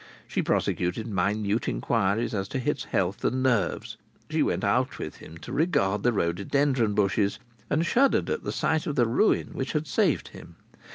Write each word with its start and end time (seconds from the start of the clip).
She 0.27 0.41
prosecuted 0.41 1.05
minute 1.05 1.67
inquiries 1.67 2.33
as 2.33 2.47
to 2.47 2.57
his 2.57 2.85
health 2.85 3.23
and 3.23 3.43
nerves. 3.43 3.97
She 4.31 4.41
went 4.41 4.63
out 4.63 4.97
with 4.97 5.17
him 5.17 5.37
to 5.37 5.51
regard 5.53 6.01
the 6.01 6.11
rhododendron 6.11 6.95
bushes, 6.95 7.37
and 7.69 7.85
shuddered 7.85 8.27
at 8.27 8.41
the 8.43 8.51
sight 8.51 8.87
of 8.87 8.95
the 8.95 9.05
ruin 9.05 9.49
which 9.53 9.73
had 9.73 9.85
saved 9.85 10.29
him. 10.29 10.55